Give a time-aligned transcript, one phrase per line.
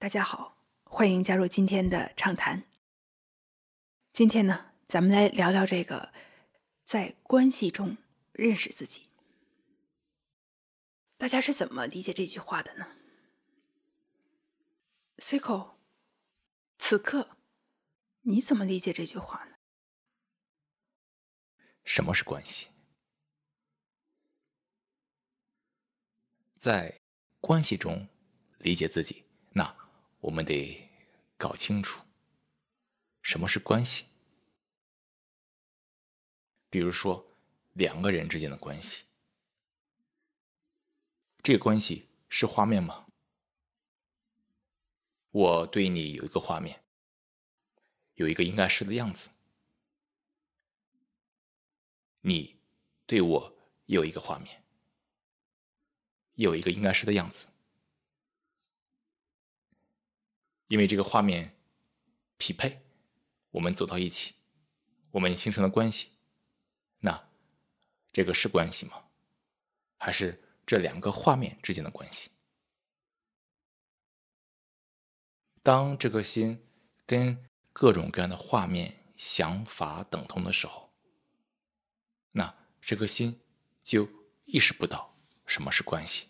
[0.00, 2.62] 大家好，欢迎加入今天的畅谈。
[4.12, 6.12] 今天呢，咱们来聊聊这个
[6.84, 7.96] 在关系中
[8.30, 9.08] 认识自己。
[11.16, 12.96] 大家是怎么理解这句话的呢
[15.16, 15.70] ？Cico，
[16.78, 17.36] 此刻
[18.20, 19.56] 你怎么理解这句话呢？
[21.82, 22.68] 什么是关系？
[26.54, 27.00] 在
[27.40, 28.08] 关系中
[28.58, 29.24] 理解自己，
[30.20, 30.88] 我们得
[31.36, 32.00] 搞清楚
[33.22, 34.06] 什么是关系。
[36.70, 37.26] 比如说，
[37.72, 39.04] 两个人之间的关系，
[41.42, 43.06] 这个关系是画面吗？
[45.30, 46.82] 我对你有一个画面，
[48.14, 49.30] 有一个应该是的样子，
[52.20, 52.56] 你
[53.06, 54.62] 对我有一个画面。
[56.34, 57.48] 有一个应该是的样子，
[60.68, 61.58] 因为这个画面
[62.38, 62.80] 匹配，
[63.50, 64.34] 我们走到一起，
[65.10, 66.08] 我们形成了关系。
[67.00, 67.28] 那
[68.12, 69.04] 这个是关系吗？
[69.96, 72.30] 还是这两个画面之间的关系？
[75.62, 76.66] 当这个心
[77.04, 80.92] 跟各种各样的画面、想法等同的时候，
[82.32, 83.40] 那这颗心
[83.82, 84.08] 就
[84.44, 85.16] 意识不到。
[85.46, 86.28] 什么是关系？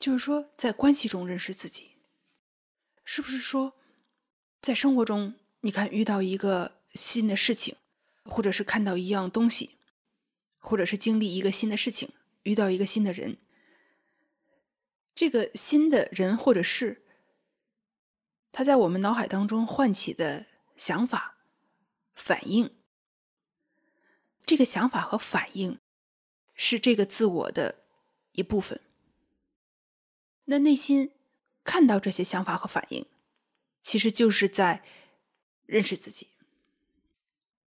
[0.00, 1.92] 就是说，在关系中认识自己，
[3.04, 3.74] 是不是说，
[4.60, 7.76] 在生活中，你看遇到一个新的事情，
[8.24, 9.76] 或者是看到一样东西，
[10.58, 12.08] 或者是经历一个新的事情，
[12.44, 13.36] 遇到一个新的人，
[15.14, 17.04] 这个新的人或者是
[18.50, 21.36] 他在我们脑海当中唤起的想法、
[22.14, 22.74] 反应，
[24.46, 25.78] 这个想法和反应。
[26.62, 27.86] 是这个自我的
[28.32, 28.78] 一部分。
[30.50, 31.12] 那内心
[31.62, 33.06] 看到这些想法和反应，
[33.82, 34.84] 其实就是在
[35.64, 36.30] 认识自己，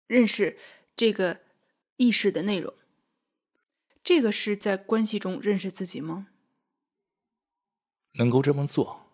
[0.07, 0.57] 认识
[0.97, 1.41] 这个
[1.97, 2.73] 意识的内容。
[4.03, 6.29] 这个是在关系中认识自己吗？
[8.13, 9.11] 能够这么做，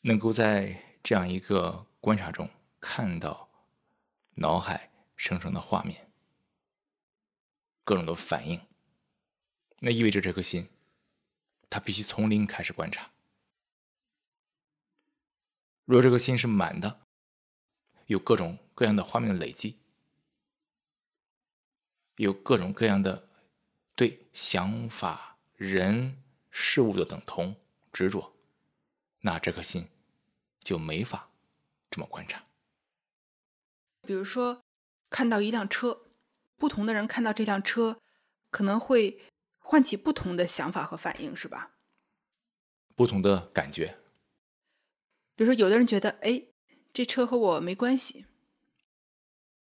[0.00, 3.48] 能够在这样一个观察中看到
[4.34, 6.10] 脑海生成的画面。
[7.84, 8.60] 各种的反应，
[9.78, 10.68] 那意味着这颗心，
[11.72, 13.10] 他必须从零开始观察。
[15.86, 17.00] 若这个心是满的，
[18.08, 19.78] 有各种各样的画面的累积，
[22.16, 23.26] 有各种各样的
[23.94, 27.56] 对想法、人、事物的等同
[27.90, 28.34] 执着，
[29.20, 29.88] 那这颗心
[30.60, 31.30] 就没法
[31.90, 32.44] 这么观察。
[34.02, 34.62] 比如说，
[35.08, 36.02] 看到一辆车。
[36.58, 37.98] 不同的人看到这辆车，
[38.50, 39.18] 可能会
[39.72, 41.70] 唤起不同的想法和反应，是吧？
[42.94, 43.96] 不同的感觉。
[45.34, 46.42] 比如说，有的人觉得，哎，
[46.92, 48.26] 这车和我没关系；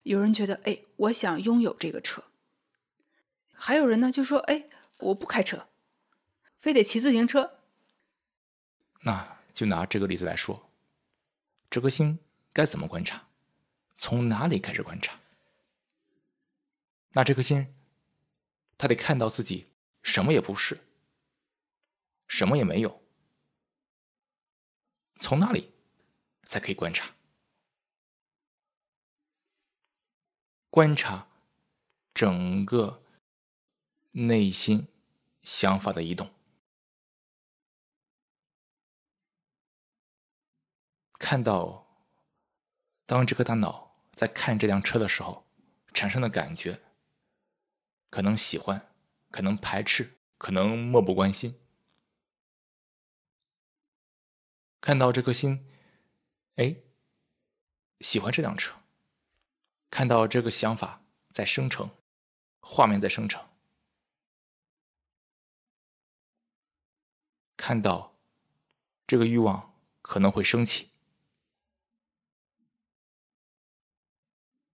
[0.02, 2.22] 有人觉得，哎，我想拥有这个车；
[3.54, 5.70] 还有人呢，就说，哎，我不开车，
[6.60, 7.60] 非得骑自行车。
[9.04, 10.70] 那就拿这个例子来说，
[11.70, 12.20] 这颗星
[12.52, 13.30] 该怎么观察？
[13.96, 15.18] 从哪里开始观察？
[17.14, 17.74] 那这颗星，
[18.78, 19.70] 他得看到自己
[20.04, 20.80] 什么也不是，
[22.28, 23.02] 什么也没有，
[25.16, 25.74] 从那里
[26.44, 27.16] 才可以观察？
[30.70, 31.28] 观察
[32.14, 33.04] 整个
[34.12, 34.88] 内心
[35.42, 36.32] 想法的移动，
[41.14, 41.88] 看到
[43.06, 45.46] 当这个大脑在看这辆车的时候
[45.94, 46.82] 产生的感觉。
[48.10, 48.93] 可能喜欢，
[49.34, 51.60] 可能排斥，可能漠不关心。
[54.80, 55.68] 看到这颗心，
[56.58, 56.76] 哎，
[58.02, 58.76] 喜欢这辆车。
[59.90, 61.90] 看到这个想法在生成，
[62.60, 63.44] 画面在生成。
[67.58, 68.16] 看到
[69.08, 69.74] 这个欲望
[70.04, 70.92] 可能会升起，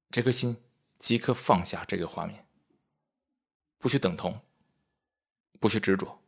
[0.09, 0.61] 这颗心
[0.97, 2.45] 即刻放下这个画面。
[3.77, 4.41] 不去等同，
[5.59, 6.19] 不去执着，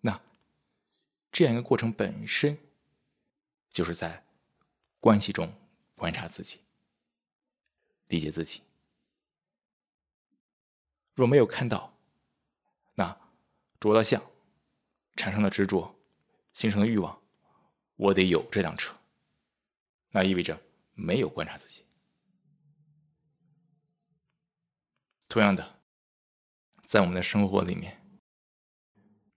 [0.00, 0.20] 那
[1.30, 2.58] 这样一个过程本身，
[3.68, 4.24] 就是在
[5.00, 5.52] 关系中
[5.94, 6.60] 观察自己、
[8.06, 8.62] 理解自己。
[11.14, 11.94] 若没有看到，
[12.94, 13.14] 那
[13.78, 14.22] 着了相，
[15.16, 15.94] 产生了执着，
[16.54, 17.20] 形成了欲望，
[17.96, 18.96] 我得有这辆车，
[20.08, 20.58] 那意味着
[20.94, 21.84] 没有观察自己。
[25.28, 25.81] 同样的，
[26.92, 28.06] 在我们的生活里面，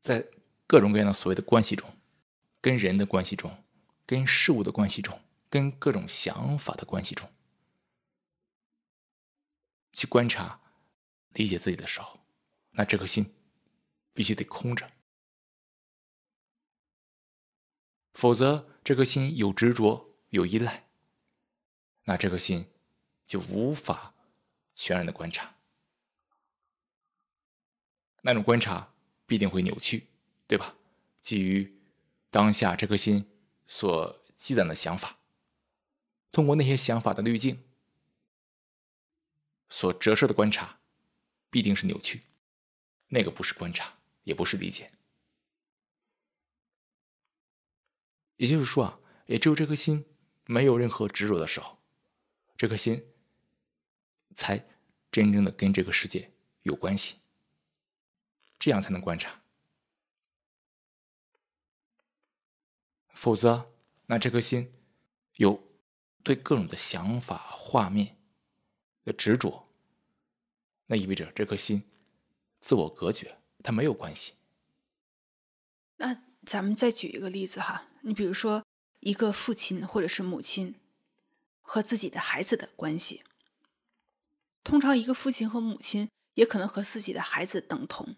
[0.01, 0.27] 在
[0.67, 1.89] 各种各样的所谓的关系中，
[2.59, 3.63] 跟人的关系中，
[4.05, 7.31] 跟事物的关系中，跟各种想法的关系中，
[9.93, 10.59] 去观察、
[11.29, 12.19] 理解自己的时候，
[12.71, 13.33] 那这颗心
[14.11, 14.91] 必须得空着，
[18.15, 20.89] 否则这颗心有执着、有依赖，
[22.03, 22.69] 那这颗心
[23.25, 24.13] 就无法
[24.73, 25.54] 全然的观察，
[28.25, 28.91] 那种观察
[29.25, 30.07] 必定会扭曲。
[30.47, 30.75] 对吧？
[31.21, 31.75] 基于
[32.29, 33.27] 当下这颗心
[33.65, 35.17] 所积攒的想法，
[36.31, 37.63] 通过那些想法的滤镜
[39.67, 40.77] 所折射的观察，
[41.49, 42.21] 必定是扭曲。
[43.07, 44.91] 那个不是观察，也不是理解。
[48.37, 50.05] 也就是说啊，也只有这颗心
[50.45, 51.79] 没有任何执着的时候，
[52.55, 53.03] 这颗心
[54.35, 54.63] 才
[55.11, 56.31] 真正的跟这个世界
[56.61, 57.15] 有关系，
[58.59, 59.41] 这样才能观察。
[63.13, 63.71] 否则，
[64.07, 64.73] 那这颗心
[65.35, 65.63] 有
[66.23, 68.17] 对各种的想法、画面
[69.03, 69.67] 的执着，
[70.87, 71.83] 那意味着这颗心
[72.59, 74.33] 自我隔绝，它没有关系。
[75.95, 78.65] 那咱们再举一个例子哈，你比如说
[78.99, 80.75] 一个父亲或者是母亲
[81.61, 83.23] 和自己的孩子的关系，
[84.63, 88.17] 通常一个父亲和母亲也可能和自己的孩子等同，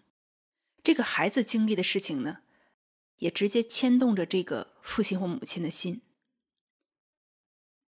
[0.88, 2.38] 这个孩子经历的事情呢？
[3.18, 6.00] 也直接牵动着这个父亲或母亲的心。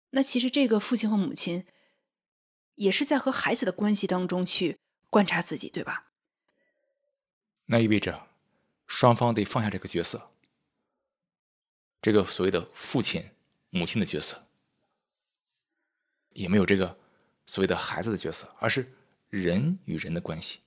[0.09, 1.67] 那其实这个父亲和母亲
[2.73, 4.79] 也是在和孩子的关系当中去
[5.11, 6.13] 观察自己，对吧？
[7.67, 8.27] 那意味着
[8.87, 10.31] 双方得放下这个角色，
[12.01, 13.23] 这个所谓的父亲、
[13.69, 14.47] 母亲的角色，
[16.29, 16.97] 也没有这个
[17.45, 18.91] 所谓的孩子的角色，而是
[19.29, 20.61] 人与人的关系。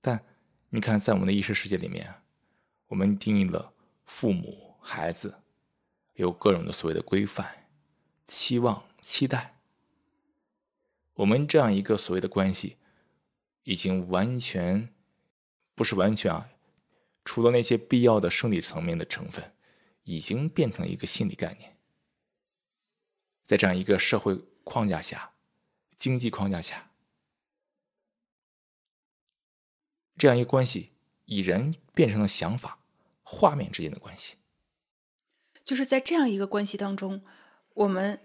[0.00, 0.24] 但。
[0.70, 2.16] 你看，在我们的意识世界里面，
[2.88, 3.72] 我们定义了
[4.04, 5.38] 父母、孩子，
[6.12, 7.70] 有各种的所谓的规范、
[8.26, 9.56] 期望、期待。
[11.14, 12.76] 我们这样一个所谓的关系，
[13.62, 14.92] 已经完全
[15.74, 16.50] 不是完全啊，
[17.24, 19.54] 除了那些必要的生理层面的成分，
[20.02, 21.78] 已经变成了一个心理概念。
[23.42, 25.32] 在这样一个社会框架下、
[25.96, 26.87] 经济框架下。
[30.18, 30.90] 这样一个关系，
[31.26, 32.80] 以人变成了想法、
[33.22, 34.34] 画面之间的关系，
[35.62, 37.24] 就是在这样一个关系当中，
[37.74, 38.20] 我们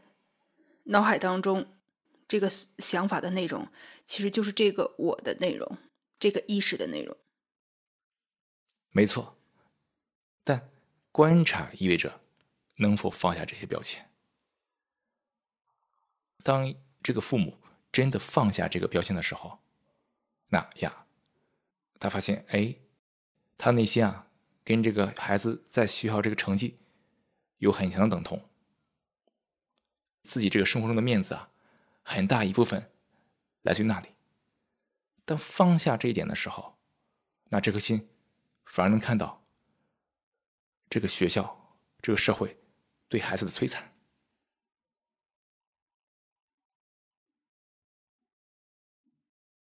[0.85, 1.67] 脑海当中
[2.27, 3.67] 这个想法的内容，
[4.05, 5.77] 其实就是这个我的内容，
[6.17, 7.15] 这个意识的内容。
[8.89, 9.37] 没错，
[10.43, 10.69] 但
[11.11, 12.21] 观察意味着
[12.77, 14.09] 能否放下这些标签。
[16.41, 17.57] 当这个父母
[17.91, 19.59] 真的放下这个标签的时候，
[20.47, 21.02] 那呀。
[22.03, 22.75] 他发现，哎，
[23.57, 24.27] 他内心啊，
[24.65, 26.75] 跟这个孩子在学校这个成绩
[27.59, 28.49] 有很强的等同，
[30.23, 31.49] 自己这个生活中的面子啊，
[32.01, 32.91] 很大一部分
[33.61, 34.09] 来自于那里。
[35.23, 36.77] 当放下这一点的时候，
[37.45, 38.09] 那这颗心
[38.65, 39.47] 反而能看到
[40.89, 42.59] 这个学校、这个社会
[43.07, 43.95] 对孩子的摧残。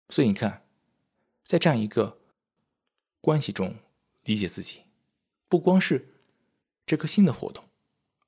[0.08, 0.66] 所以你看，
[1.44, 2.18] 在这样一个。
[3.20, 3.76] 关系中
[4.22, 4.84] 理解自己，
[5.48, 6.08] 不光是
[6.86, 7.68] 这颗心的活动，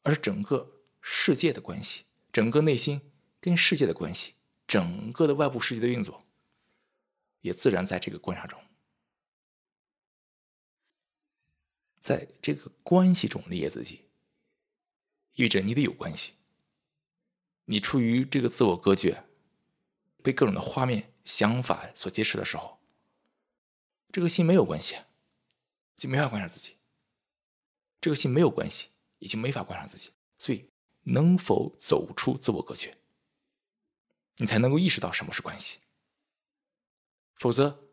[0.02, 4.34] 而是整个世界的关系，整个内心跟世界的关系，
[4.66, 6.26] 整个的外部世界的运作，
[7.40, 8.60] 也自然在这个观察中，
[11.98, 14.02] 在这个关系中理解自己，
[15.34, 16.32] 意味着你得有关系。
[17.64, 19.24] 你处于这个自我隔绝，
[20.22, 22.81] 被各种的画面、想法所劫持的时候。
[24.12, 24.94] 这个心没有关系，
[25.96, 26.76] 就没法观察自己。
[27.98, 28.88] 这个心没有关系，
[29.20, 30.10] 已经没法观察自己。
[30.36, 30.68] 所以，
[31.04, 32.98] 能否走出自我隔绝，
[34.36, 35.78] 你才能够意识到什么是关系。
[37.36, 37.88] 否则，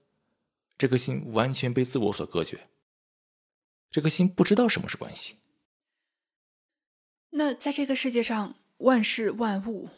[0.77, 2.69] 这颗心完全被自我所隔绝。
[3.89, 5.37] 这颗心不知道什么是关系。
[7.29, 9.89] 那在这个世界上，万事万物，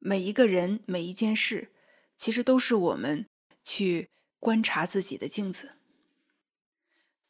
[0.00, 1.72] 每一个人，每一件事，
[2.16, 3.28] 其实都是我们
[3.62, 4.10] 去。
[4.44, 5.78] 观察自己的镜子，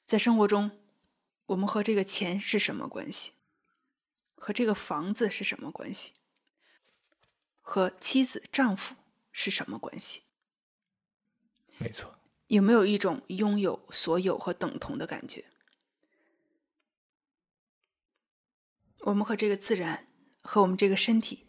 [0.04, 0.83] 在生活中，
[1.47, 3.35] 我们和这个钱是什么关系？
[4.35, 6.14] 和这个房子是什么关系？
[7.61, 8.97] 和妻子、丈夫
[9.30, 10.25] 是什么关系？
[11.78, 12.18] 没错。
[12.49, 15.44] 有没有一种拥有、所有和等同的感觉？
[19.02, 20.09] 我们和这个自然、
[20.42, 21.47] 和我们这个身体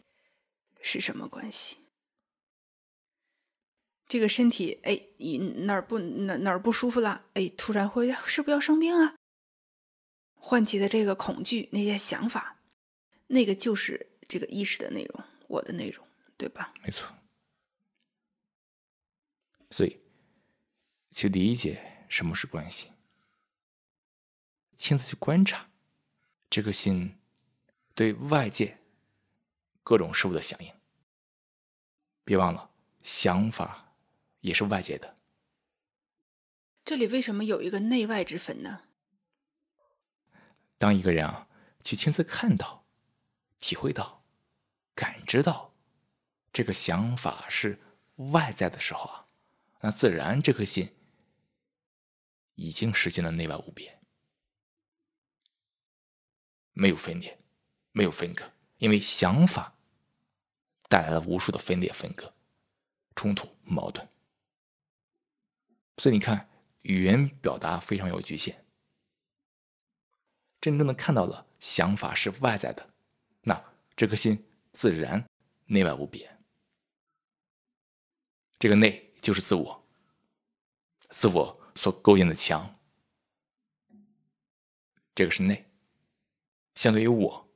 [0.80, 1.85] 是什么关系？
[4.08, 7.26] 这个身体，哎，你哪儿不哪哪儿不舒服了？
[7.34, 9.16] 哎，突然会是不是要生病啊？
[10.34, 12.60] 唤起的这个恐惧，那些想法，
[13.26, 16.72] 那个就是这个意识的内容，我的内容，对吧？
[16.82, 17.12] 没错。
[19.70, 19.98] 所以，
[21.10, 22.92] 去理解什么是关系，
[24.76, 25.68] 亲自去观察
[26.48, 27.18] 这个心
[27.96, 28.78] 对外界
[29.82, 30.72] 各种事物的响应。
[32.22, 32.70] 别忘了，
[33.02, 33.85] 想法
[34.46, 35.16] 也是外界的。
[36.84, 38.82] 这里为什么有一个内外之分呢？
[40.78, 41.48] 当一个人啊，
[41.82, 42.86] 去亲自看到、
[43.58, 44.24] 体会到、
[44.94, 45.74] 感知到
[46.52, 47.80] 这个想法是
[48.30, 49.26] 外在的时候啊，
[49.80, 50.94] 那自然这颗心
[52.54, 53.98] 已经实现了内外无别，
[56.72, 57.40] 没有分裂，
[57.90, 59.74] 没有分割，因为想法
[60.88, 62.32] 带来了无数的分裂、分割、
[63.16, 64.08] 冲突、矛盾。
[65.98, 66.48] 所以你看，
[66.82, 68.64] 语言表达非常有局限。
[70.60, 72.90] 真正的看到了想法是外在的，
[73.42, 75.24] 那这颗心自然
[75.66, 76.38] 内外无别。
[78.58, 79.86] 这个内就是自我，
[81.10, 82.78] 自我所构建的墙，
[85.14, 85.70] 这个是内。
[86.74, 87.48] 相对于我，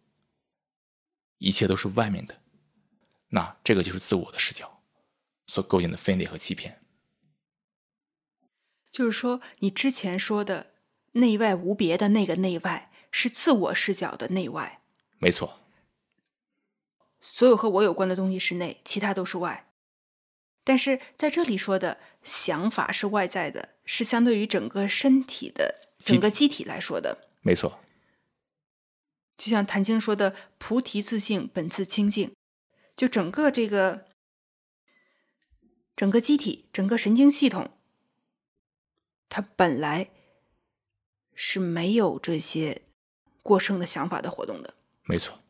[1.38, 2.42] 一切都是外面的，
[3.28, 4.82] 那这个就是自我的视角
[5.47, 6.79] 所构建的分裂和欺骗。
[8.90, 10.73] 就是说，你之前说的
[11.12, 12.87] 内外无别的那个内外。
[13.12, 14.80] 是自我视角的内外，
[15.18, 15.59] 没错。
[17.18, 19.73] 所有和我有关的东西是内，其他都是外。
[20.62, 27.80] 但是在这里说的想法是外在的，是相对于整个身体的整个机体来说的，没错。
[29.37, 32.32] 就像《谭晶》说的“菩提自性，本自清净”，
[32.94, 34.06] 就整个这个
[35.97, 37.76] 整个机体、整个神经系统，
[39.30, 40.10] 它本来
[41.34, 42.82] 是没有这些。
[43.42, 45.40] 过剩的想法的活动的，没错。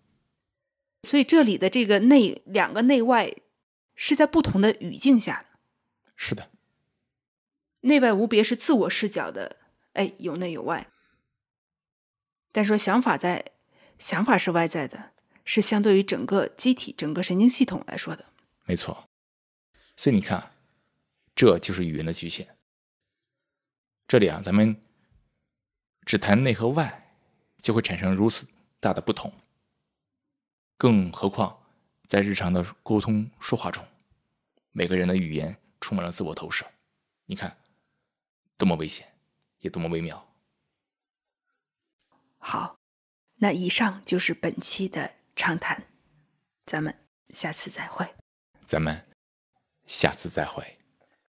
[1.03, 3.35] 所以这里的这个内两个内外
[3.97, 5.59] 是在不同的语境下的。
[6.15, 6.51] 是的，
[7.81, 9.57] 内外无别是自我视角的，
[9.95, 10.87] 哎，有内有外。
[12.53, 13.45] 但说想法在，
[13.99, 15.11] 想法是外在的，
[15.45, 18.27] 是相对于整个机体、整个神经系统来说的。
[18.67, 19.09] 没错。
[19.97, 20.53] 所以你看，
[21.35, 22.57] 这就是语言的局限。
[24.11, 24.75] 这里啊，咱们
[26.05, 27.07] 只谈内和外。
[27.61, 28.49] 就会产生如此
[28.81, 29.31] 大的不同，
[30.79, 31.63] 更何况
[32.09, 33.87] 在日常的沟通说话中，
[34.73, 36.65] 每个人的语言充满了自我投射，
[37.27, 37.55] 你看，
[38.57, 39.07] 多么危险，
[39.59, 40.27] 也多么微妙。
[42.39, 42.79] 好，
[43.35, 45.87] 那以上就是本期的畅谈，
[46.65, 48.15] 咱们下次再会。
[48.65, 49.07] 咱们
[49.85, 50.80] 下次再会。